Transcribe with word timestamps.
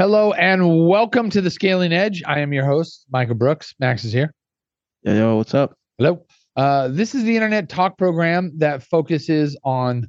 Hello 0.00 0.32
and 0.32 0.86
welcome 0.88 1.28
to 1.28 1.42
the 1.42 1.50
Scaling 1.50 1.92
Edge. 1.92 2.22
I 2.26 2.40
am 2.40 2.54
your 2.54 2.64
host, 2.64 3.04
Michael 3.12 3.34
Brooks. 3.34 3.74
Max 3.78 4.02
is 4.02 4.14
here. 4.14 4.32
Yo, 5.02 5.12
yo, 5.12 5.36
what's 5.36 5.52
up? 5.52 5.76
Hello. 5.98 6.24
Uh, 6.56 6.88
this 6.88 7.14
is 7.14 7.24
the 7.24 7.36
internet 7.36 7.68
talk 7.68 7.98
program 7.98 8.50
that 8.56 8.82
focuses 8.82 9.58
on 9.62 10.06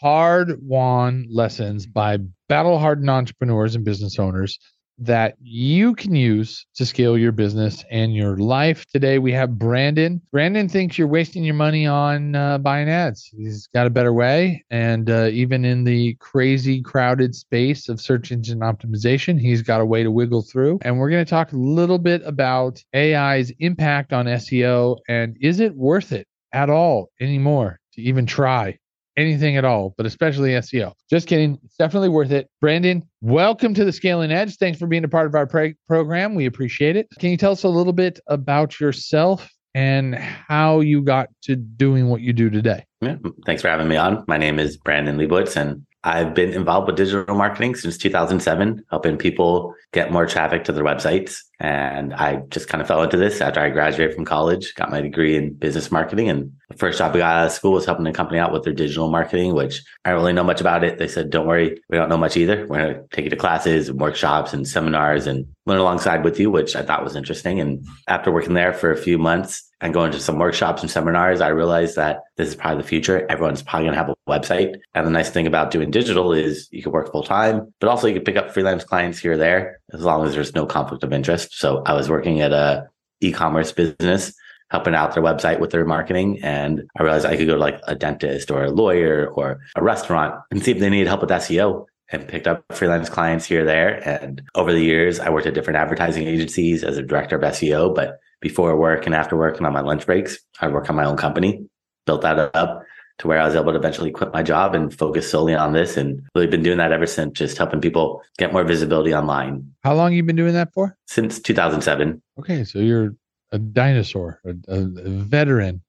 hard 0.00 0.62
won 0.62 1.26
lessons 1.28 1.86
by 1.86 2.18
battle 2.48 2.78
hardened 2.78 3.10
entrepreneurs 3.10 3.74
and 3.74 3.84
business 3.84 4.16
owners 4.20 4.60
that 4.98 5.34
you 5.40 5.94
can 5.94 6.14
use 6.14 6.66
to 6.74 6.86
scale 6.86 7.18
your 7.18 7.32
business 7.32 7.84
and 7.90 8.14
your 8.14 8.36
life. 8.36 8.86
Today 8.86 9.18
we 9.18 9.32
have 9.32 9.58
Brandon. 9.58 10.20
Brandon 10.32 10.68
thinks 10.68 10.98
you're 10.98 11.08
wasting 11.08 11.44
your 11.44 11.54
money 11.54 11.86
on 11.86 12.34
uh, 12.34 12.58
buying 12.58 12.88
ads. 12.88 13.24
He's 13.36 13.66
got 13.68 13.86
a 13.86 13.90
better 13.90 14.12
way. 14.12 14.64
And 14.70 15.10
uh, 15.10 15.28
even 15.32 15.64
in 15.64 15.84
the 15.84 16.14
crazy 16.14 16.82
crowded 16.82 17.34
space 17.34 17.88
of 17.88 18.00
search 18.00 18.32
engine 18.32 18.60
optimization, 18.60 19.40
he's 19.40 19.62
got 19.62 19.80
a 19.80 19.86
way 19.86 20.02
to 20.02 20.10
wiggle 20.10 20.42
through. 20.42 20.78
And 20.82 20.98
we're 20.98 21.10
going 21.10 21.24
to 21.24 21.30
talk 21.30 21.52
a 21.52 21.56
little 21.56 21.98
bit 21.98 22.22
about 22.24 22.82
AI's 22.94 23.52
impact 23.58 24.12
on 24.12 24.26
SEO 24.26 24.98
and 25.08 25.36
is 25.40 25.60
it 25.60 25.74
worth 25.74 26.12
it 26.12 26.26
at 26.52 26.70
all 26.70 27.10
anymore 27.20 27.80
to 27.92 28.02
even 28.02 28.26
try? 28.26 28.78
Anything 29.16 29.56
at 29.56 29.64
all, 29.64 29.94
but 29.96 30.06
especially 30.06 30.50
SEO. 30.50 30.92
Just 31.10 31.26
kidding. 31.26 31.58
It's 31.64 31.76
definitely 31.76 32.08
worth 32.08 32.30
it. 32.30 32.48
Brandon, 32.60 33.02
welcome 33.20 33.74
to 33.74 33.84
the 33.84 33.92
Scaling 33.92 34.30
Edge. 34.30 34.56
Thanks 34.56 34.78
for 34.78 34.86
being 34.86 35.04
a 35.04 35.08
part 35.08 35.26
of 35.26 35.34
our 35.34 35.46
pre- 35.46 35.74
program. 35.86 36.34
We 36.34 36.46
appreciate 36.46 36.96
it. 36.96 37.08
Can 37.18 37.30
you 37.30 37.36
tell 37.36 37.52
us 37.52 37.64
a 37.64 37.68
little 37.68 37.92
bit 37.92 38.20
about 38.26 38.78
yourself 38.78 39.50
and 39.74 40.14
how 40.14 40.80
you 40.80 41.02
got 41.02 41.28
to 41.42 41.56
doing 41.56 42.08
what 42.08 42.20
you 42.20 42.32
do 42.32 42.50
today? 42.50 42.84
Yeah, 43.00 43.16
thanks 43.44 43.62
for 43.62 43.68
having 43.68 43.88
me 43.88 43.96
on. 43.96 44.24
My 44.26 44.38
name 44.38 44.58
is 44.58 44.76
Brandon 44.76 45.16
Leibowitz, 45.18 45.56
and 45.56 45.86
I've 46.06 46.34
been 46.34 46.52
involved 46.52 46.86
with 46.86 46.96
digital 46.96 47.34
marketing 47.34 47.74
since 47.74 47.98
2007, 47.98 48.84
helping 48.90 49.18
people 49.18 49.74
get 49.92 50.12
more 50.12 50.24
traffic 50.24 50.62
to 50.64 50.72
their 50.72 50.84
websites. 50.84 51.40
And 51.58 52.14
I 52.14 52.42
just 52.48 52.68
kind 52.68 52.80
of 52.80 52.86
fell 52.86 53.02
into 53.02 53.16
this 53.16 53.40
after 53.40 53.58
I 53.58 53.70
graduated 53.70 54.14
from 54.14 54.24
college, 54.24 54.72
got 54.76 54.92
my 54.92 55.00
degree 55.00 55.36
in 55.36 55.54
business 55.54 55.90
marketing. 55.90 56.28
And 56.28 56.52
the 56.68 56.76
first 56.76 56.98
job 56.98 57.16
I 57.16 57.18
got 57.18 57.36
out 57.38 57.46
of 57.46 57.52
school 57.52 57.72
was 57.72 57.86
helping 57.86 58.06
a 58.06 58.12
company 58.12 58.38
out 58.38 58.52
with 58.52 58.62
their 58.62 58.72
digital 58.72 59.10
marketing, 59.10 59.54
which 59.54 59.82
I 60.04 60.10
don't 60.10 60.20
really 60.20 60.32
know 60.32 60.44
much 60.44 60.60
about 60.60 60.84
it. 60.84 60.98
They 60.98 61.08
said, 61.08 61.30
don't 61.30 61.48
worry, 61.48 61.82
we 61.88 61.98
don't 61.98 62.08
know 62.08 62.16
much 62.16 62.36
either. 62.36 62.68
We're 62.68 62.78
going 62.78 62.94
to 62.94 63.08
take 63.10 63.24
you 63.24 63.30
to 63.30 63.36
classes 63.36 63.88
and 63.88 63.98
workshops 63.98 64.52
and 64.52 64.68
seminars 64.68 65.26
and 65.26 65.44
learn 65.64 65.80
alongside 65.80 66.22
with 66.22 66.38
you, 66.38 66.52
which 66.52 66.76
I 66.76 66.82
thought 66.82 67.02
was 67.02 67.16
interesting. 67.16 67.58
And 67.58 67.84
after 68.06 68.30
working 68.30 68.54
there 68.54 68.72
for 68.72 68.92
a 68.92 68.96
few 68.96 69.18
months, 69.18 69.65
and 69.80 69.92
going 69.92 70.10
to 70.12 70.20
some 70.20 70.38
workshops 70.38 70.82
and 70.82 70.90
seminars, 70.90 71.40
I 71.40 71.48
realized 71.48 71.96
that 71.96 72.20
this 72.36 72.48
is 72.48 72.56
probably 72.56 72.82
the 72.82 72.88
future. 72.88 73.26
Everyone's 73.30 73.62
probably 73.62 73.86
going 73.86 73.92
to 73.92 73.98
have 73.98 74.08
a 74.08 74.30
website. 74.30 74.76
And 74.94 75.06
the 75.06 75.10
nice 75.10 75.30
thing 75.30 75.46
about 75.46 75.70
doing 75.70 75.90
digital 75.90 76.32
is 76.32 76.68
you 76.70 76.82
can 76.82 76.92
work 76.92 77.12
full 77.12 77.22
time, 77.22 77.72
but 77.80 77.88
also 77.88 78.06
you 78.06 78.14
can 78.14 78.24
pick 78.24 78.36
up 78.36 78.52
freelance 78.52 78.84
clients 78.84 79.18
here 79.18 79.32
or 79.32 79.36
there 79.36 79.80
as 79.92 80.02
long 80.02 80.26
as 80.26 80.34
there's 80.34 80.54
no 80.54 80.64
conflict 80.64 81.04
of 81.04 81.12
interest. 81.12 81.58
So 81.58 81.82
I 81.84 81.92
was 81.92 82.08
working 82.08 82.40
at 82.40 82.52
a 82.52 82.88
e-commerce 83.20 83.72
business 83.72 84.32
helping 84.70 84.94
out 84.94 85.14
their 85.14 85.22
website 85.22 85.60
with 85.60 85.70
their 85.70 85.84
marketing. 85.84 86.40
And 86.42 86.82
I 86.98 87.02
realized 87.02 87.26
I 87.26 87.36
could 87.36 87.46
go 87.46 87.54
to 87.54 87.60
like 87.60 87.80
a 87.86 87.94
dentist 87.94 88.50
or 88.50 88.64
a 88.64 88.70
lawyer 88.70 89.28
or 89.28 89.60
a 89.76 89.82
restaurant 89.82 90.34
and 90.50 90.62
see 90.62 90.72
if 90.72 90.78
they 90.78 90.90
needed 90.90 91.06
help 91.06 91.20
with 91.20 91.30
SEO 91.30 91.86
and 92.10 92.26
picked 92.26 92.46
up 92.46 92.64
freelance 92.72 93.08
clients 93.08 93.44
here 93.44 93.62
or 93.62 93.64
there. 93.64 94.08
And 94.08 94.42
over 94.54 94.72
the 94.72 94.82
years, 94.82 95.20
I 95.20 95.30
worked 95.30 95.46
at 95.46 95.54
different 95.54 95.78
advertising 95.78 96.26
agencies 96.26 96.82
as 96.82 96.96
a 96.96 97.02
director 97.02 97.36
of 97.36 97.42
SEO, 97.42 97.94
but 97.94 98.18
before 98.40 98.76
work 98.76 99.06
and 99.06 99.14
after 99.14 99.36
work 99.36 99.56
and 99.56 99.66
on 99.66 99.72
my 99.72 99.80
lunch 99.80 100.06
breaks. 100.06 100.38
I 100.60 100.68
work 100.68 100.88
on 100.90 100.96
my 100.96 101.04
own 101.04 101.16
company, 101.16 101.66
built 102.06 102.22
that 102.22 102.54
up 102.54 102.82
to 103.18 103.28
where 103.28 103.40
I 103.40 103.46
was 103.46 103.54
able 103.54 103.72
to 103.72 103.78
eventually 103.78 104.10
quit 104.10 104.32
my 104.32 104.42
job 104.42 104.74
and 104.74 104.96
focus 104.96 105.30
solely 105.30 105.54
on 105.54 105.72
this 105.72 105.96
and 105.96 106.20
really 106.34 106.46
been 106.46 106.62
doing 106.62 106.78
that 106.78 106.92
ever 106.92 107.06
since, 107.06 107.38
just 107.38 107.56
helping 107.56 107.80
people 107.80 108.22
get 108.38 108.52
more 108.52 108.64
visibility 108.64 109.14
online. 109.14 109.66
How 109.84 109.94
long 109.94 110.12
you 110.12 110.22
been 110.22 110.36
doing 110.36 110.52
that 110.52 110.72
for? 110.74 110.96
Since 111.06 111.40
2007. 111.40 112.22
Okay, 112.38 112.64
so 112.64 112.78
you're 112.78 113.14
a 113.52 113.58
dinosaur, 113.58 114.40
a, 114.44 114.50
a 114.68 114.84
veteran, 114.84 115.82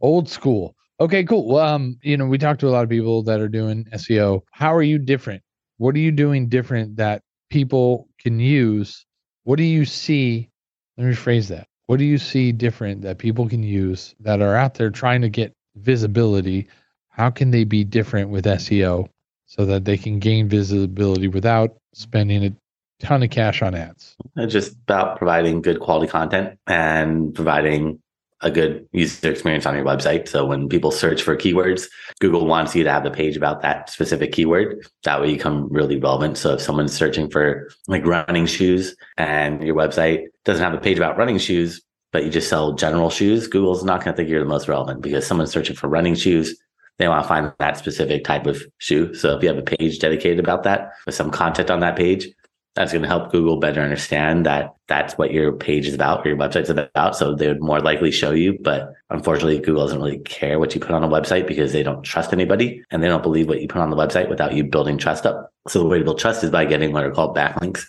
old 0.00 0.28
school. 0.28 0.74
Okay, 1.00 1.24
cool. 1.24 1.48
Well, 1.48 1.66
um, 1.66 1.98
you 2.02 2.16
know, 2.16 2.26
we 2.26 2.38
talked 2.38 2.60
to 2.60 2.68
a 2.68 2.70
lot 2.70 2.84
of 2.84 2.90
people 2.90 3.22
that 3.24 3.40
are 3.40 3.48
doing 3.48 3.84
SEO. 3.94 4.42
How 4.52 4.74
are 4.74 4.82
you 4.82 4.98
different? 4.98 5.42
What 5.78 5.94
are 5.94 6.00
you 6.00 6.12
doing 6.12 6.48
different 6.48 6.96
that 6.96 7.22
people 7.50 8.08
can 8.18 8.40
use? 8.40 9.04
What 9.44 9.56
do 9.56 9.62
you 9.62 9.84
see? 9.84 10.50
Let 10.96 11.06
me 11.06 11.14
rephrase 11.14 11.48
that. 11.48 11.68
What 11.86 11.98
do 11.98 12.04
you 12.04 12.18
see 12.18 12.52
different 12.52 13.02
that 13.02 13.18
people 13.18 13.48
can 13.48 13.62
use 13.62 14.14
that 14.20 14.42
are 14.42 14.56
out 14.56 14.74
there 14.74 14.90
trying 14.90 15.22
to 15.22 15.28
get 15.28 15.52
visibility? 15.76 16.68
How 17.08 17.30
can 17.30 17.50
they 17.50 17.64
be 17.64 17.84
different 17.84 18.30
with 18.30 18.44
SEO 18.44 19.08
so 19.46 19.66
that 19.66 19.84
they 19.84 19.96
can 19.96 20.18
gain 20.18 20.48
visibility 20.48 21.28
without 21.28 21.76
spending 21.94 22.44
a 22.44 22.52
ton 22.98 23.22
of 23.22 23.30
cash 23.30 23.62
on 23.62 23.74
ads? 23.74 24.16
It's 24.36 24.52
just 24.52 24.72
about 24.72 25.16
providing 25.16 25.62
good 25.62 25.80
quality 25.80 26.10
content 26.10 26.58
and 26.66 27.34
providing 27.34 28.00
a 28.42 28.50
good 28.50 28.86
user 28.92 29.30
experience 29.30 29.66
on 29.66 29.74
your 29.74 29.84
website. 29.84 30.28
So 30.28 30.44
when 30.44 30.68
people 30.68 30.90
search 30.90 31.22
for 31.22 31.36
keywords, 31.36 31.86
Google 32.20 32.46
wants 32.46 32.74
you 32.74 32.84
to 32.84 32.92
have 32.92 33.02
the 33.02 33.10
page 33.10 33.36
about 33.36 33.62
that 33.62 33.88
specific 33.90 34.32
keyword. 34.32 34.86
That 35.04 35.20
way 35.20 35.30
you 35.30 35.36
become 35.36 35.68
really 35.70 35.98
relevant. 35.98 36.36
So 36.36 36.54
if 36.54 36.60
someone's 36.60 36.92
searching 36.92 37.30
for 37.30 37.70
like 37.88 38.04
running 38.04 38.46
shoes 38.46 38.94
and 39.16 39.62
your 39.62 39.74
website 39.74 40.26
doesn't 40.44 40.62
have 40.62 40.74
a 40.74 40.80
page 40.80 40.98
about 40.98 41.16
running 41.16 41.38
shoes, 41.38 41.80
but 42.12 42.24
you 42.24 42.30
just 42.30 42.48
sell 42.48 42.72
general 42.72 43.10
shoes, 43.10 43.48
Google's 43.48 43.84
not 43.84 44.04
going 44.04 44.12
to 44.12 44.16
think 44.16 44.28
you're 44.28 44.40
the 44.40 44.46
most 44.46 44.68
relevant 44.68 45.02
because 45.02 45.26
someone's 45.26 45.50
searching 45.50 45.76
for 45.76 45.88
running 45.88 46.14
shoes. 46.14 46.58
They 46.98 47.08
want 47.08 47.22
to 47.24 47.28
find 47.28 47.52
that 47.58 47.76
specific 47.76 48.24
type 48.24 48.46
of 48.46 48.62
shoe. 48.78 49.12
So 49.14 49.36
if 49.36 49.42
you 49.42 49.48
have 49.48 49.58
a 49.58 49.62
page 49.62 49.98
dedicated 49.98 50.38
about 50.38 50.62
that 50.62 50.92
with 51.04 51.14
some 51.14 51.30
content 51.30 51.70
on 51.70 51.80
that 51.80 51.96
page, 51.96 52.28
that's 52.76 52.92
going 52.92 53.02
to 53.02 53.08
help 53.08 53.32
Google 53.32 53.56
better 53.56 53.80
understand 53.80 54.44
that 54.44 54.74
that's 54.86 55.14
what 55.14 55.32
your 55.32 55.50
page 55.50 55.88
is 55.88 55.94
about 55.94 56.24
or 56.24 56.28
your 56.28 56.38
website's 56.38 56.68
about. 56.68 57.16
So 57.16 57.34
they 57.34 57.48
would 57.48 57.62
more 57.62 57.80
likely 57.80 58.12
show 58.12 58.32
you. 58.32 58.58
But 58.60 58.92
unfortunately, 59.08 59.58
Google 59.60 59.82
doesn't 59.82 59.98
really 59.98 60.18
care 60.18 60.58
what 60.58 60.74
you 60.74 60.80
put 60.80 60.90
on 60.90 61.02
a 61.02 61.08
website 61.08 61.46
because 61.46 61.72
they 61.72 61.82
don't 61.82 62.02
trust 62.02 62.34
anybody 62.34 62.84
and 62.90 63.02
they 63.02 63.08
don't 63.08 63.22
believe 63.22 63.48
what 63.48 63.62
you 63.62 63.66
put 63.66 63.80
on 63.80 63.88
the 63.88 63.96
website 63.96 64.28
without 64.28 64.52
you 64.52 64.62
building 64.62 64.98
trust 64.98 65.24
up. 65.24 65.50
So 65.68 65.78
the 65.78 65.86
way 65.86 65.98
to 65.98 66.04
build 66.04 66.18
trust 66.18 66.44
is 66.44 66.50
by 66.50 66.66
getting 66.66 66.92
what 66.92 67.02
are 67.02 67.10
called 67.10 67.34
backlinks, 67.34 67.82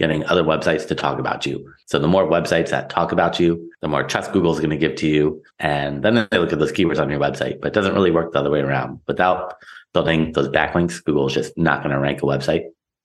getting 0.00 0.26
other 0.26 0.42
websites 0.42 0.88
to 0.88 0.96
talk 0.96 1.20
about 1.20 1.46
you. 1.46 1.72
So 1.86 2.00
the 2.00 2.08
more 2.08 2.26
websites 2.26 2.70
that 2.70 2.90
talk 2.90 3.12
about 3.12 3.38
you, 3.38 3.70
the 3.80 3.88
more 3.88 4.02
trust 4.02 4.32
Google's 4.32 4.58
going 4.58 4.70
to 4.70 4.76
give 4.76 4.96
to 4.96 5.06
you. 5.06 5.40
And 5.60 6.02
then 6.02 6.26
they 6.32 6.38
look 6.38 6.52
at 6.52 6.58
those 6.58 6.72
keywords 6.72 7.00
on 7.00 7.10
your 7.10 7.20
website, 7.20 7.60
but 7.60 7.68
it 7.68 7.74
doesn't 7.74 7.94
really 7.94 8.10
work 8.10 8.32
the 8.32 8.40
other 8.40 8.50
way 8.50 8.60
around. 8.60 8.98
Without 9.06 9.54
building 9.94 10.32
those 10.32 10.48
backlinks, 10.48 11.02
Google's 11.04 11.32
just 11.32 11.56
not 11.56 11.84
going 11.84 11.94
to 11.94 12.00
rank 12.00 12.24
a 12.24 12.26
website 12.26 12.64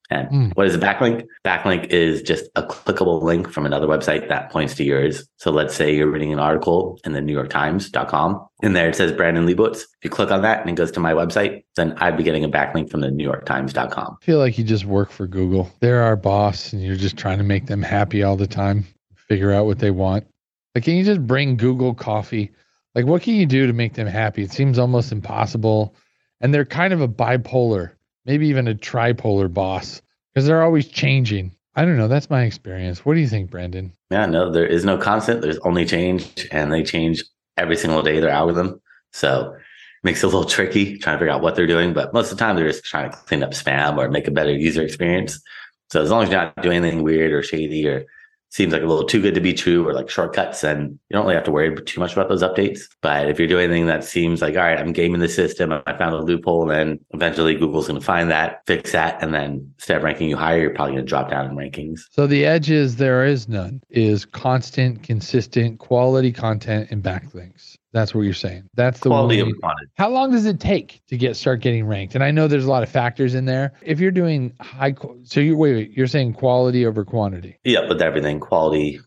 and 0.09 0.29
mm. 0.29 0.56
what 0.56 0.68
is 0.68 0.75
a 0.75 0.79
backlink? 0.79 1.25
Backlink 1.44 1.88
is 1.88 2.22
just 2.22 2.45
a 2.56 2.63
clickable 2.63 3.22
link 3.22 3.51
from 3.51 3.66
another 3.66 3.88
website 3.88 4.29
that 4.29 4.50
points 4.50 4.75
to 4.75 4.84
yours. 4.84 5.28
So 5.38 5.51
let's 5.51 5.75
say 5.75 5.95
you're 5.95 6.09
reading 6.09 6.31
an 6.31 6.40
article 6.40 7.00
in 7.03 7.13
the 7.13 7.22
New 7.22 7.34
York 7.34 7.50
Times.com. 7.50 8.47
and 8.62 8.75
there 8.75 8.90
it 8.90 8.95
says 8.95 9.12
Brandon 9.12 9.45
Leibowitz. 9.45 9.81
If 9.81 10.03
you 10.03 10.09
click 10.09 10.31
on 10.31 10.41
that 10.44 10.62
and 10.62 10.69
it 10.69 10.75
goes 10.75 10.91
to 10.91 11.00
my 11.00 11.13
website, 11.13 11.63
then 11.75 11.94
I'd 11.97 12.18
be 12.18 12.23
getting 12.23 12.44
a 12.44 12.50
backlink 12.50 12.90
from 12.90 13.01
the 13.01 13.12
New 13.12 13.23
York 13.23 13.45
Times.com. 13.45 14.18
I 14.22 14.25
feel 14.25 14.40
like 14.40 14.57
you 14.57 14.63
just 14.63 14.85
work 14.85 15.12
for 15.12 15.28
Google. 15.28 15.72
They're 15.81 16.03
our 16.03 16.16
boss 16.16 16.72
and 16.72 16.81
you're 16.81 16.95
just 16.95 17.18
trying 17.18 17.38
to 17.39 17.44
make 17.44 17.68
them 17.68 17.81
happy 17.81 18.24
all 18.24 18.38
the 18.38 18.47
time, 18.47 18.85
figure 19.16 19.51
out 19.51 19.66
what 19.66 19.79
they 19.79 19.91
want. 19.91 20.25
Like, 20.74 20.85
can 20.85 20.95
you 20.95 21.03
just 21.03 21.25
bring 21.25 21.57
Google 21.57 21.94
coffee? 21.94 22.51
Like, 22.95 23.06
what 23.06 23.24
can 23.24 23.35
you 23.35 23.45
do 23.45 23.68
to 23.68 23.74
make 23.74 23.95
them 23.95 24.07
happy? 24.07 24.41
It 24.41 24.51
seems 24.51 24.79
almost 24.79 25.12
impossible. 25.12 25.95
And 26.39 26.53
they're 26.53 26.66
kind 26.66 26.94
of 26.94 27.01
a 27.01 27.07
bipolar 27.07 27.91
maybe 28.27 28.47
even 28.47 28.67
a 28.67 28.75
tripolar 28.75 29.51
boss 29.51 30.01
because 30.33 30.45
they're 30.45 30.61
always 30.61 30.88
changing. 30.88 31.51
I 31.75 31.85
don't 31.85 31.97
know. 31.97 32.07
That's 32.07 32.29
my 32.29 32.43
experience. 32.43 33.05
What 33.05 33.15
do 33.15 33.21
you 33.21 33.27
think, 33.27 33.49
Brandon? 33.49 33.93
Yeah, 34.11 34.25
no, 34.25 34.51
there 34.51 34.65
is 34.65 34.85
no 34.85 34.97
constant. 34.97 35.41
There's 35.41 35.59
only 35.59 35.85
change, 35.85 36.47
and 36.51 36.71
they 36.71 36.83
change 36.83 37.23
every 37.55 37.77
single 37.77 38.01
day 38.01 38.19
their 38.19 38.29
algorithm. 38.29 38.81
So 39.13 39.53
it 39.53 39.61
makes 40.03 40.23
it 40.23 40.25
a 40.25 40.29
little 40.29 40.45
tricky 40.45 40.97
trying 40.97 41.15
to 41.15 41.19
figure 41.19 41.33
out 41.33 41.41
what 41.41 41.55
they're 41.55 41.67
doing. 41.67 41.93
But 41.93 42.13
most 42.13 42.31
of 42.31 42.38
the 42.38 42.43
time, 42.43 42.55
they're 42.55 42.67
just 42.67 42.83
trying 42.83 43.11
to 43.11 43.17
clean 43.17 43.43
up 43.43 43.51
spam 43.51 43.97
or 43.97 44.09
make 44.09 44.27
a 44.27 44.31
better 44.31 44.51
user 44.51 44.81
experience. 44.81 45.39
So 45.89 46.01
as 46.01 46.11
long 46.11 46.23
as 46.23 46.29
you're 46.29 46.41
not 46.41 46.61
doing 46.61 46.77
anything 46.77 47.03
weird 47.03 47.31
or 47.31 47.41
shady 47.44 47.88
or 47.88 48.06
seems 48.49 48.73
like 48.73 48.81
a 48.81 48.85
little 48.85 49.05
too 49.05 49.21
good 49.21 49.35
to 49.35 49.41
be 49.41 49.53
true 49.53 49.88
or 49.88 49.94
like 49.94 50.09
shortcuts 50.09 50.63
and 50.63 50.91
you 50.91 51.13
don't 51.13 51.23
really 51.23 51.35
have 51.35 51.44
to 51.44 51.51
worry 51.51 51.75
too 51.83 51.99
much 51.99 52.13
about 52.13 52.29
those 52.29 52.44
updates. 52.44 52.81
But 53.01 53.29
if 53.29 53.39
you're 53.39 53.47
doing 53.47 53.65
anything 53.65 53.88
that 53.88 54.03
seems 54.03 54.41
like 54.41 54.55
all 54.55 54.61
right 54.61 54.79
i'm 54.79 54.94
gaming 54.94 55.19
the 55.19 55.29
system 55.29 55.71
i 55.71 55.97
found 55.97 56.15
a 56.15 56.21
loophole 56.21 56.69
and 56.69 56.71
then 56.71 56.99
eventually 57.13 57.55
google's 57.55 57.88
going 57.88 57.99
to 57.99 58.05
find 58.05 58.29
that 58.31 58.61
fix 58.65 58.91
that 58.91 59.21
and 59.21 59.33
then 59.33 59.71
instead 59.75 59.97
of 59.97 60.03
ranking 60.03 60.29
you 60.29 60.38
higher 60.38 60.61
you're 60.61 60.73
probably 60.73 60.94
going 60.94 61.05
to 61.05 61.09
drop 61.09 61.29
down 61.29 61.45
in 61.45 61.55
rankings. 61.55 62.01
So 62.11 62.27
the 62.27 62.45
edge 62.45 62.69
is 62.69 62.95
there 62.97 63.25
is 63.25 63.47
none 63.47 63.81
is 63.89 64.25
constant 64.25 65.03
consistent 65.03 65.79
quality 65.79 66.31
content 66.31 66.89
and 66.91 67.03
backlinks 67.03 67.77
that's 67.94 68.13
what 68.13 68.22
you're 68.22 68.34
saying. 68.34 68.69
That's 68.74 69.00
the 69.00 69.10
quality 69.10 69.39
of 69.39 69.50
quantity. 69.60 69.92
How 69.95 70.10
long 70.10 70.31
does 70.31 70.45
it 70.45 70.60
take 70.60 71.01
to 71.07 71.18
get 71.18 71.36
start 71.36 71.62
getting 71.62 71.86
ranked? 71.86 72.16
And 72.16 72.24
I 72.24 72.31
know 72.31 72.48
there's 72.48 72.66
a 72.66 72.69
lot 72.69 72.84
of 72.84 72.89
factors 72.89 73.34
in 73.34 73.45
there. 73.45 73.74
If 73.81 74.00
you're 74.00 74.12
doing 74.12 74.54
high, 74.60 74.95
so 75.24 75.39
you 75.39 75.57
wait, 75.57 75.74
wait, 75.74 75.92
you're 75.92 76.07
saying 76.07 76.34
quality 76.34 76.86
over 76.86 77.06
quantity. 77.06 77.57
Yeah, 77.63 77.88
with 77.88 78.01
everything, 78.01 78.39
quality 78.39 79.00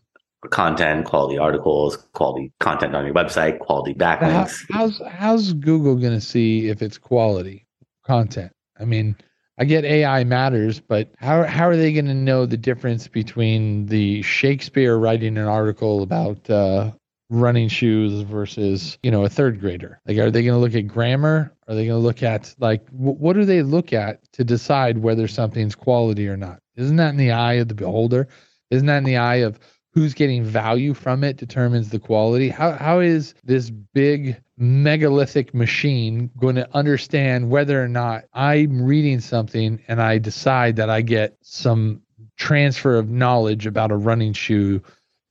content, 0.49 1.05
quality 1.05 1.37
articles, 1.37 1.97
quality 2.13 2.51
content 2.59 2.95
on 2.95 3.05
your 3.05 3.13
website, 3.13 3.59
quality 3.59 3.93
backlinks. 3.93 4.65
How, 4.71 4.79
how's 4.79 5.01
how's 5.07 5.53
Google 5.53 5.95
going 5.95 6.13
to 6.13 6.21
see 6.21 6.67
if 6.69 6.81
it's 6.81 6.97
quality 6.97 7.67
content? 8.05 8.51
I 8.79 8.85
mean, 8.85 9.15
I 9.59 9.65
get 9.65 9.85
AI 9.85 10.23
matters, 10.23 10.79
but 10.79 11.11
how 11.19 11.43
how 11.43 11.67
are 11.67 11.77
they 11.77 11.93
going 11.93 12.07
to 12.07 12.15
know 12.15 12.47
the 12.47 12.57
difference 12.57 13.07
between 13.07 13.85
the 13.85 14.23
Shakespeare 14.23 14.97
writing 14.97 15.37
an 15.37 15.47
article 15.47 16.01
about 16.01 16.49
uh, 16.49 16.91
running 17.31 17.69
shoes 17.69 18.21
versus 18.21 18.99
you 19.01 19.09
know 19.09 19.25
a 19.25 19.29
third 19.29 19.59
grader? 19.59 19.99
Like, 20.05 20.17
are 20.19 20.29
they 20.29 20.43
going 20.43 20.53
to 20.53 20.59
look 20.59 20.75
at 20.75 20.87
grammar? 20.87 21.51
Are 21.67 21.73
they 21.73 21.87
going 21.87 21.99
to 21.99 22.05
look 22.05 22.21
at 22.21 22.53
like 22.59 22.85
w- 22.91 23.17
what 23.17 23.33
do 23.33 23.45
they 23.45 23.63
look 23.63 23.93
at 23.93 24.19
to 24.33 24.43
decide 24.43 24.99
whether 24.99 25.27
something's 25.27 25.75
quality 25.75 26.27
or 26.27 26.37
not? 26.37 26.59
Isn't 26.75 26.97
that 26.97 27.09
in 27.09 27.17
the 27.17 27.31
eye 27.31 27.53
of 27.53 27.69
the 27.69 27.73
beholder? 27.73 28.27
Isn't 28.69 28.87
that 28.87 28.99
in 28.99 29.03
the 29.03 29.17
eye 29.17 29.37
of 29.37 29.59
who's 29.93 30.13
getting 30.13 30.43
value 30.43 30.93
from 30.93 31.23
it 31.23 31.37
determines 31.37 31.89
the 31.89 31.99
quality. 31.99 32.49
How 32.49 32.71
how 32.73 32.99
is 32.99 33.33
this 33.43 33.69
big 33.69 34.41
megalithic 34.57 35.53
machine 35.53 36.29
going 36.37 36.55
to 36.55 36.75
understand 36.75 37.49
whether 37.49 37.83
or 37.83 37.87
not 37.87 38.25
I'm 38.33 38.81
reading 38.81 39.19
something 39.19 39.81
and 39.87 40.01
I 40.01 40.17
decide 40.17 40.75
that 40.77 40.89
I 40.89 41.01
get 41.01 41.37
some 41.41 42.01
transfer 42.37 42.97
of 42.97 43.09
knowledge 43.09 43.65
about 43.65 43.91
a 43.91 43.97
running 43.97 44.33
shoe 44.33 44.81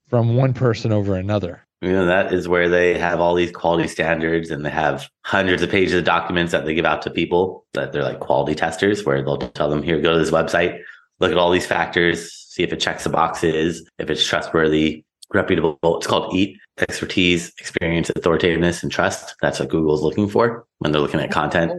from 0.09 0.37
one 0.37 0.53
person 0.53 0.93
over 0.93 1.15
another? 1.15 1.67
You 1.83 1.93
know, 1.93 2.07
that 2.07 2.35
is 2.35 2.47
where 2.47 2.69
they 2.69 2.99
have 2.99 3.21
all 3.21 3.35
these 3.35 3.53
quality 3.53 3.89
standards 3.89 4.51
and 4.51 4.67
they 4.67 4.71
have 4.71 5.09
hundreds 5.25 5.63
of 5.63 5.71
pages 5.71 5.95
of 5.95 6.05
documents 6.05 6.53
that 6.53 6.67
they 6.67 6.75
give 6.75 6.85
out 6.85 7.01
to 7.03 7.11
people 7.11 7.65
that 7.73 7.93
they're 7.93 8.03
like 8.03 8.21
quality 8.21 8.55
testers, 8.55 9.05
where 9.07 9.23
they'll 9.23 9.39
tell 9.39 9.71
them, 9.71 9.83
here, 9.83 9.99
go 10.01 10.13
to 10.13 10.19
this 10.19 10.31
website, 10.31 10.79
look 11.21 11.33
at 11.33 11.39
all 11.39 11.51
these 11.51 11.67
factors, 11.67 12.33
see 12.35 12.63
if 12.63 12.73
it 12.73 12.81
checks 12.81 13.05
the 13.05 13.11
boxes, 13.11 13.89
if 13.99 14.11
it's 14.11 14.27
trustworthy, 14.27 15.05
reputable. 15.33 15.79
It's 15.83 16.07
called 16.07 16.35
EAT 16.35 16.59
expertise, 16.79 17.53
experience, 17.59 18.11
authoritativeness, 18.11 18.83
and 18.83 18.93
trust. 18.93 19.35
That's 19.41 19.61
what 19.61 19.69
Google 19.69 19.95
is 19.95 20.03
looking 20.03 20.29
for 20.29 20.67
when 20.79 20.93
they're 20.93 21.01
looking 21.01 21.21
at 21.21 21.31
content. 21.31 21.73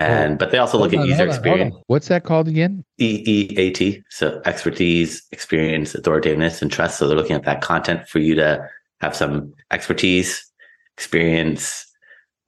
And 0.00 0.38
but 0.38 0.50
they 0.50 0.58
also 0.58 0.78
look 0.78 0.92
at 0.92 1.06
user 1.06 1.26
experience. 1.26 1.76
What's 1.86 2.08
that 2.08 2.24
called 2.24 2.48
again? 2.48 2.84
E 2.98 3.22
E 3.24 3.54
A 3.56 3.70
T. 3.70 4.02
So 4.10 4.42
expertise, 4.44 5.22
experience, 5.30 5.94
authoritativeness, 5.94 6.62
and 6.62 6.72
trust. 6.72 6.98
So 6.98 7.06
they're 7.06 7.16
looking 7.16 7.36
at 7.36 7.44
that 7.44 7.60
content 7.60 8.08
for 8.08 8.18
you 8.18 8.34
to 8.34 8.68
have 9.04 9.16
some 9.16 9.52
expertise, 9.70 10.50
experience, 10.96 11.86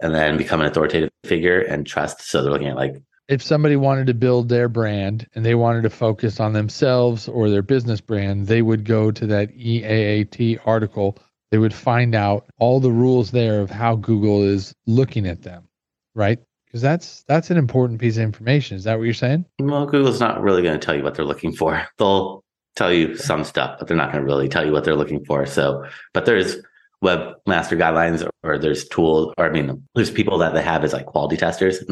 and 0.00 0.14
then 0.14 0.36
become 0.36 0.60
an 0.60 0.66
authoritative 0.66 1.10
figure 1.24 1.60
and 1.60 1.86
trust. 1.86 2.22
So 2.22 2.42
they're 2.42 2.52
looking 2.52 2.68
at 2.68 2.76
like 2.76 2.96
if 3.28 3.42
somebody 3.42 3.76
wanted 3.76 4.06
to 4.06 4.14
build 4.14 4.48
their 4.48 4.68
brand 4.68 5.26
and 5.34 5.44
they 5.44 5.54
wanted 5.54 5.82
to 5.82 5.90
focus 5.90 6.38
on 6.38 6.52
themselves 6.52 7.28
or 7.28 7.50
their 7.50 7.62
business 7.62 8.00
brand, 8.00 8.46
they 8.46 8.62
would 8.62 8.84
go 8.84 9.10
to 9.10 9.26
that 9.26 9.56
EAAT 9.56 10.60
article. 10.64 11.18
They 11.50 11.58
would 11.58 11.74
find 11.74 12.14
out 12.14 12.46
all 12.58 12.80
the 12.80 12.90
rules 12.90 13.32
there 13.32 13.60
of 13.60 13.70
how 13.70 13.96
Google 13.96 14.42
is 14.42 14.74
looking 14.86 15.26
at 15.26 15.42
them, 15.42 15.68
right? 16.14 16.38
Because 16.66 16.82
that's 16.82 17.24
that's 17.24 17.50
an 17.50 17.56
important 17.56 18.00
piece 18.00 18.16
of 18.16 18.22
information. 18.22 18.76
Is 18.76 18.84
that 18.84 18.98
what 18.98 19.04
you're 19.04 19.14
saying? 19.14 19.44
Well, 19.58 19.86
Google's 19.86 20.20
not 20.20 20.40
really 20.40 20.62
going 20.62 20.78
to 20.78 20.84
tell 20.84 20.96
you 20.96 21.02
what 21.02 21.14
they're 21.14 21.24
looking 21.24 21.52
for. 21.52 21.86
They'll 21.98 22.44
tell 22.76 22.92
you 22.92 23.16
some 23.16 23.42
stuff, 23.42 23.76
but 23.78 23.88
they're 23.88 23.96
not 23.96 24.12
going 24.12 24.22
to 24.22 24.26
really 24.26 24.48
tell 24.48 24.64
you 24.64 24.72
what 24.72 24.84
they're 24.84 24.96
looking 24.96 25.24
for. 25.24 25.46
So, 25.46 25.84
but 26.12 26.26
there's 26.26 26.56
webmaster 27.04 27.76
guidelines 27.78 28.28
or 28.42 28.58
there's 28.58 28.88
tools 28.88 29.32
or 29.36 29.44
I 29.44 29.50
mean 29.50 29.86
there's 29.94 30.10
people 30.10 30.38
that 30.38 30.54
they 30.54 30.62
have 30.62 30.82
as 30.82 30.94
like 30.94 31.04
quality 31.04 31.36
testers 31.36 31.84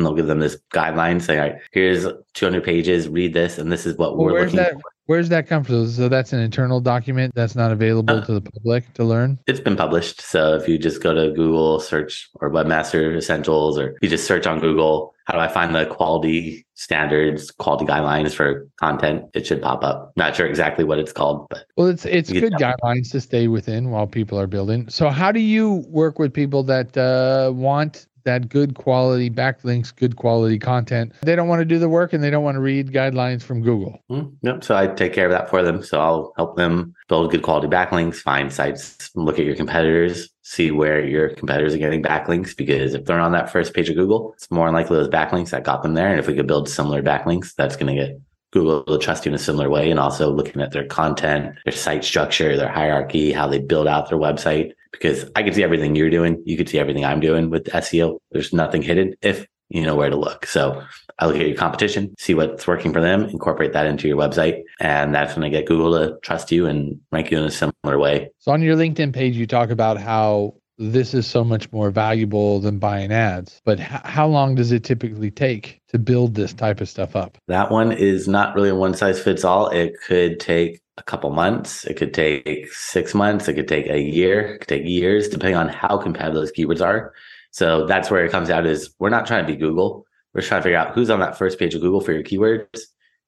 and 5.07 5.25
they'll 5.25 5.43
give 5.43 5.45
them 5.45 5.45
this 5.45 5.45
guideline 5.45 5.45
saying 5.45 5.45
all 5.45 5.45
right 5.45 5.45
here's 5.45 5.45
200 5.45 5.45
pages 5.45 5.45
read 5.45 5.45
this 5.45 5.45
and 5.45 5.45
this 5.45 5.45
is 5.45 5.45
what 5.45 5.45
well, 5.45 5.45
we're 5.45 5.45
looking 5.45 5.45
that. 5.45 5.45
Where's 5.45 5.45
that 5.45 5.49
come 5.49 5.65
from? 5.65 5.89
So 5.89 6.09
that's 6.09 6.33
an 6.33 6.41
internal 6.41 6.81
document 6.81 7.35
that's 7.35 7.55
not 7.55 7.73
available 7.73 8.17
uh, 8.17 8.25
to 8.25 8.33
the 8.35 8.41
public 8.41 8.95
to 8.95 9.05
learn? 9.05 9.39
It's 9.47 9.61
been 9.61 9.77
published. 9.77 10.21
So 10.21 10.55
if 10.55 10.69
you 10.69 10.79
just 10.79 11.03
go 11.03 11.15
to 11.15 11.33
Google 11.33 11.81
search 11.81 12.31
or 12.41 12.51
webmaster 12.51 13.17
essentials 13.17 13.79
or 13.79 13.99
you 14.01 14.09
just 14.09 14.27
search 14.27 14.47
on 14.47 14.61
Google 14.61 15.15
how 15.25 15.35
do 15.35 15.41
I 15.41 15.49
find 15.49 15.75
the 15.75 15.87
quality 15.87 16.67
standards, 16.75 17.51
quality 17.51 17.87
guidelines 17.87 18.35
for 18.35 18.69
content? 18.77 19.25
It 19.33 19.47
should 19.47 19.63
pop 19.63 19.83
up. 19.83 20.13
Not 20.17 20.37
sure 20.37 20.47
exactly 20.47 20.85
what 20.85 20.99
it's 20.99 21.13
called, 21.13 21.49
but 21.49 21.65
well, 21.77 21.87
it's 21.87 22.05
it's 22.05 22.31
good 22.31 22.53
guidelines 22.55 23.11
to 23.13 23.21
stay 23.21 23.49
within 23.49 23.91
while 23.91 24.07
people 24.07 24.39
are 24.39 24.47
building. 24.47 24.89
So 24.91 25.09
how 25.09 25.33
do 25.33 25.41
you 25.41 25.85
work 25.89 26.19
with 26.19 26.35
people 26.35 26.63
that 26.65 26.97
uh, 26.97 27.53
want 27.55 28.07
that 28.25 28.49
good 28.49 28.75
quality 28.75 29.31
backlinks, 29.31 29.95
good 29.95 30.17
quality 30.17 30.59
content. 30.59 31.13
They 31.23 31.37
don't 31.37 31.49
want 31.49 31.61
to 31.61 31.65
do 31.65 31.79
the 31.79 31.89
work 31.89 32.13
and 32.13 32.23
they 32.23 32.31
don't 32.31 32.45
want 32.45 32.57
to 32.57 32.61
read 32.61 32.93
guidelines 32.93 33.43
from 33.43 33.63
Google. 33.63 34.01
Mm, 34.11 34.35
yep. 34.43 34.65
So 34.65 34.77
I 34.77 34.87
take 34.89 35.13
care 35.13 35.27
of 35.27 35.33
that 35.33 35.49
for 35.49 35.63
them. 35.63 35.83
So 35.83 36.01
I'll 36.01 36.33
help 36.37 36.57
them 36.57 36.95
build 37.09 37.31
good 37.31 37.43
quality 37.43 37.69
backlinks, 37.69 38.17
find 38.17 38.53
sites, 38.53 39.11
look 39.15 39.39
at 39.39 39.45
your 39.45 39.57
competitors, 39.57 40.31
see 40.43 40.71
where 40.71 41.05
your 41.05 41.31
competitors 41.31 41.75
are 41.75 41.79
getting 41.79 42.03
backlinks. 42.03 42.57
Because 42.57 42.95
if 42.95 43.05
they're 43.05 43.21
on 43.21 43.33
that 43.33 43.51
first 43.51 43.75
page 43.75 43.89
of 43.89 43.97
Google, 43.97 44.33
it's 44.35 44.51
more 44.51 44.71
likely 44.71 44.97
those 44.97 45.09
backlinks 45.09 45.51
that 45.51 45.65
got 45.65 45.83
them 45.83 45.95
there. 45.95 46.09
And 46.09 46.19
if 46.19 46.27
we 46.27 46.35
could 46.35 46.47
build 46.47 46.69
similar 46.69 47.03
backlinks, 47.03 47.55
that's 47.55 47.77
going 47.77 47.95
to 47.95 48.07
get 48.07 48.21
Google 48.55 48.85
to 48.85 48.99
trust 48.99 49.27
you 49.27 49.31
in 49.31 49.35
a 49.35 49.39
similar 49.39 49.69
way 49.69 49.91
and 49.91 49.99
also 49.99 50.31
looking 50.31 50.63
at 50.63 50.71
their 50.71 50.87
content, 50.87 51.57
their 51.65 51.75
site 51.75 52.05
structure, 52.05 52.57
their 52.57 52.69
hierarchy, 52.69 53.33
how 53.33 53.49
they 53.49 53.59
build 53.59 53.89
out 53.89 54.09
their 54.09 54.19
website. 54.19 54.73
Because 54.95 55.31
I 55.37 55.43
can 55.43 55.53
see 55.53 55.63
everything 55.63 55.95
you're 55.97 56.11
doing. 56.11 56.43
You 56.47 56.57
could 56.57 56.69
see 56.69 56.79
everything 56.79 57.05
I'm 57.05 57.21
doing 57.21 57.51
with 57.51 57.65
SEO. 57.65 58.19
There's 58.31 58.53
nothing 58.53 58.83
hidden 58.83 59.15
if 59.23 59.47
you 59.69 59.83
know 59.83 59.97
where 59.97 60.11
to 60.11 60.17
look. 60.17 60.47
So 60.47 60.83
I 61.19 61.27
look 61.27 61.37
at 61.37 61.47
your 61.47 61.57
competition, 61.57 62.15
see 62.19 62.35
what's 62.35 62.67
working 62.67 62.93
for 62.93 63.01
them, 63.01 63.25
incorporate 63.25 63.73
that 63.73 63.87
into 63.87 64.09
your 64.09 64.17
website. 64.17 64.63
And 64.81 65.15
that's 65.15 65.35
when 65.35 65.45
I 65.45 65.49
get 65.49 65.67
Google 65.67 65.93
to 65.99 66.19
trust 66.21 66.53
you 66.53 66.67
and 66.67 67.01
rank 67.11 67.31
you 67.31 67.39
in 67.39 67.45
a 67.45 67.51
similar 67.51 67.99
way. 67.99 68.31
So 68.39 68.53
on 68.53 68.63
your 68.63 68.77
LinkedIn 68.77 69.13
page, 69.13 69.37
you 69.37 69.47
talk 69.47 69.71
about 69.71 69.99
how 69.99 70.55
this 70.79 71.15
is 71.15 71.27
so 71.27 71.45
much 71.45 71.71
more 71.73 71.91
valuable 71.91 72.61
than 72.61 72.79
buying 72.79 73.13
ads. 73.13 73.61
But 73.65 73.81
h- 73.81 73.87
how 73.87 74.27
long 74.27 74.55
does 74.55 74.73
it 74.73 74.85
typically 74.85 75.31
take 75.31 75.81
to 75.89 75.99
build 75.99 76.35
this 76.35 76.53
type 76.53 76.81
of 76.81 76.89
stuff 76.89 77.15
up? 77.15 77.39
That 77.49 77.71
one 77.71 77.93
is 77.93 78.27
not 78.27 78.55
really 78.55 78.71
a 78.71 78.75
one 78.75 78.95
size 78.95 79.23
fits 79.23 79.45
all. 79.45 79.69
It 79.69 79.95
could 80.07 80.41
take 80.41 80.81
a 80.97 81.03
couple 81.03 81.31
months. 81.31 81.85
It 81.85 81.95
could 81.97 82.15
take 82.15 82.73
six 82.73 83.15
months. 83.15 83.49
It 83.49 83.55
could 83.55 83.69
take 83.69 83.87
a 83.87 84.01
year. 84.01 84.55
It 84.55 84.59
could 84.61 84.69
take 84.69 84.85
years, 84.87 85.29
depending 85.29 85.57
on 85.57 85.69
how 85.69 85.99
competitive 85.99 86.35
those 86.35 86.53
keywords 86.53 86.85
are. 86.85 87.13
So 87.51 87.87
that's 87.87 88.11
where 88.11 88.25
it 88.25 88.33
comes 88.33 88.51
out 88.51 88.67
is 88.67 88.93
we're 88.99 89.11
not 89.11 89.27
trying 89.27 89.47
to 89.47 89.53
be 89.53 89.59
Google. 89.59 90.07
We're 90.33 90.43
trying 90.43 90.61
to 90.61 90.65
figure 90.65 90.79
out 90.79 90.95
who's 90.95 91.11
on 91.11 91.21
that 91.21 91.39
first 91.39 91.59
page 91.59 91.75
of 91.75 91.81
Google 91.81 92.01
for 92.01 92.13
your 92.13 92.25
keywords 92.25 92.81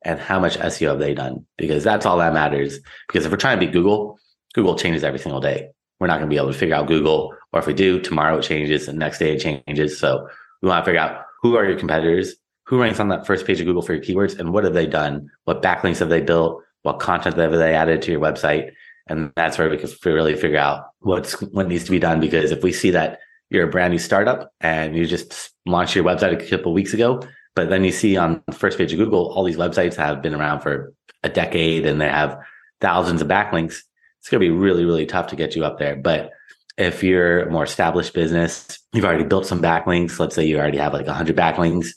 and 0.04 0.18
how 0.18 0.40
much 0.40 0.58
SEO 0.58 0.90
have 0.90 0.98
they 0.98 1.14
done? 1.14 1.46
Because 1.56 1.84
that's 1.84 2.06
all 2.06 2.18
that 2.18 2.34
matters. 2.34 2.80
Because 3.06 3.24
if 3.24 3.30
we're 3.30 3.38
trying 3.38 3.60
to 3.60 3.66
be 3.66 3.72
Google, 3.72 4.18
Google 4.54 4.76
changes 4.76 5.04
every 5.04 5.20
single 5.20 5.40
day 5.40 5.70
we're 6.00 6.06
not 6.06 6.18
going 6.18 6.28
to 6.28 6.34
be 6.34 6.38
able 6.38 6.52
to 6.52 6.58
figure 6.58 6.74
out 6.74 6.88
Google. 6.88 7.34
Or 7.52 7.60
if 7.60 7.66
we 7.66 7.74
do, 7.74 8.00
tomorrow 8.00 8.38
it 8.38 8.42
changes, 8.42 8.88
and 8.88 8.98
next 8.98 9.18
day 9.18 9.34
it 9.34 9.64
changes. 9.66 9.98
So 9.98 10.28
we 10.62 10.68
want 10.68 10.84
to 10.84 10.88
figure 10.88 11.00
out 11.00 11.24
who 11.42 11.56
are 11.56 11.64
your 11.64 11.78
competitors, 11.78 12.34
who 12.64 12.80
ranks 12.80 13.00
on 13.00 13.08
that 13.08 13.26
first 13.26 13.46
page 13.46 13.60
of 13.60 13.66
Google 13.66 13.82
for 13.82 13.94
your 13.94 14.02
keywords, 14.02 14.38
and 14.38 14.52
what 14.52 14.64
have 14.64 14.74
they 14.74 14.86
done? 14.86 15.30
What 15.44 15.62
backlinks 15.62 16.00
have 16.00 16.08
they 16.08 16.20
built? 16.20 16.62
What 16.82 17.00
content 17.00 17.36
have 17.36 17.52
they 17.52 17.74
added 17.74 18.02
to 18.02 18.12
your 18.12 18.20
website? 18.20 18.70
And 19.08 19.32
that's 19.36 19.56
where 19.58 19.70
we 19.70 19.76
can 19.76 19.90
really 20.04 20.34
figure 20.34 20.58
out 20.58 20.86
what's 21.00 21.40
what 21.40 21.68
needs 21.68 21.84
to 21.84 21.90
be 21.90 21.98
done. 21.98 22.20
Because 22.20 22.50
if 22.50 22.62
we 22.62 22.72
see 22.72 22.90
that 22.90 23.20
you're 23.50 23.68
a 23.68 23.70
brand 23.70 23.92
new 23.92 23.98
startup 23.98 24.52
and 24.60 24.96
you 24.96 25.06
just 25.06 25.50
launched 25.64 25.94
your 25.94 26.04
website 26.04 26.32
a 26.32 26.48
couple 26.48 26.72
weeks 26.72 26.92
ago, 26.92 27.22
but 27.54 27.70
then 27.70 27.84
you 27.84 27.92
see 27.92 28.16
on 28.16 28.42
the 28.46 28.52
first 28.52 28.78
page 28.78 28.92
of 28.92 28.98
Google, 28.98 29.32
all 29.32 29.44
these 29.44 29.56
websites 29.56 29.94
have 29.94 30.22
been 30.22 30.34
around 30.34 30.60
for 30.60 30.92
a 31.22 31.28
decade 31.28 31.86
and 31.86 32.00
they 32.00 32.08
have 32.08 32.38
thousands 32.80 33.22
of 33.22 33.28
backlinks 33.28 33.78
it's 34.26 34.30
going 34.32 34.40
to 34.40 34.44
be 34.48 34.50
really, 34.50 34.84
really 34.84 35.06
tough 35.06 35.28
to 35.28 35.36
get 35.36 35.54
you 35.54 35.64
up 35.64 35.78
there. 35.78 35.94
But 35.94 36.32
if 36.76 37.04
you're 37.04 37.42
a 37.42 37.50
more 37.52 37.62
established 37.62 38.12
business, 38.12 38.76
you've 38.92 39.04
already 39.04 39.22
built 39.22 39.46
some 39.46 39.62
backlinks. 39.62 40.18
Let's 40.18 40.34
say 40.34 40.44
you 40.44 40.58
already 40.58 40.78
have 40.78 40.92
like 40.92 41.06
100 41.06 41.36
backlinks 41.36 41.90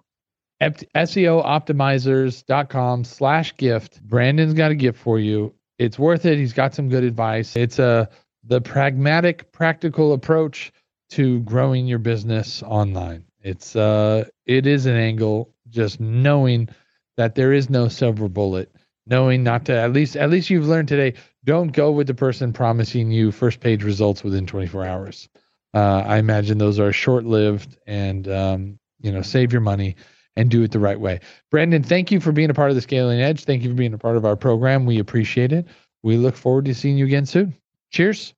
SEO 0.61 1.45
optimizers.com 1.45 3.03
slash 3.03 3.55
gift. 3.57 4.01
Brandon's 4.03 4.53
got 4.53 4.71
a 4.71 4.75
gift 4.75 4.99
for 4.99 5.19
you. 5.19 5.53
It's 5.77 5.99
worth 5.99 6.25
it. 6.25 6.37
He's 6.37 6.53
got 6.53 6.73
some 6.73 6.89
good 6.89 7.03
advice. 7.03 7.55
It's 7.55 7.79
a 7.79 8.09
the 8.43 8.61
pragmatic, 8.61 9.51
practical 9.51 10.13
approach 10.13 10.71
to 11.09 11.41
growing 11.41 11.85
your 11.85 11.99
business 11.99 12.63
online. 12.63 13.25
It's 13.41 13.75
uh 13.75 14.25
it 14.45 14.65
is 14.65 14.85
an 14.85 14.95
angle 14.95 15.53
just 15.69 15.99
knowing 15.99 16.69
that 17.17 17.35
there 17.35 17.53
is 17.53 17.69
no 17.69 17.87
silver 17.87 18.29
bullet 18.29 18.71
knowing 19.07 19.43
not 19.43 19.65
to 19.65 19.73
at 19.73 19.93
least 19.93 20.15
at 20.15 20.29
least 20.29 20.49
you've 20.49 20.67
learned 20.67 20.87
today 20.87 21.13
don't 21.47 21.71
go 21.71 21.91
with 21.91 22.07
the 22.07 22.13
person 22.13 22.51
promising 22.51 23.09
you 23.09 23.31
first 23.31 23.61
page 23.61 23.81
results 23.81 24.21
within 24.23 24.45
24 24.45 24.85
hours. 24.85 25.29
Uh, 25.73 26.03
i 26.05 26.17
imagine 26.17 26.57
those 26.57 26.79
are 26.79 26.91
short 26.91 27.25
lived 27.25 27.77
and 27.87 28.27
um, 28.29 28.79
you 29.01 29.11
know 29.11 29.21
save 29.21 29.51
your 29.51 29.61
money 29.61 29.95
and 30.35 30.51
do 30.51 30.61
it 30.61 30.71
the 30.71 30.79
right 30.79 30.99
way. 30.99 31.19
Brandon 31.49 31.81
thank 31.81 32.11
you 32.11 32.19
for 32.19 32.31
being 32.31 32.49
a 32.49 32.53
part 32.53 32.69
of 32.69 32.75
the 32.75 32.81
scaling 32.81 33.21
edge. 33.21 33.45
Thank 33.45 33.63
you 33.63 33.69
for 33.69 33.75
being 33.75 33.93
a 33.93 33.97
part 33.97 34.17
of 34.17 34.25
our 34.25 34.35
program. 34.35 34.85
We 34.85 34.99
appreciate 34.99 35.51
it. 35.51 35.65
We 36.03 36.17
look 36.17 36.35
forward 36.35 36.65
to 36.65 36.75
seeing 36.75 36.97
you 36.97 37.05
again 37.05 37.25
soon. 37.25 37.55
Cheers. 37.91 38.33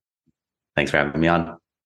Thanks 0.75 0.91
for 0.91 0.97
having 0.97 1.19
me 1.19 1.27
on 1.27 1.57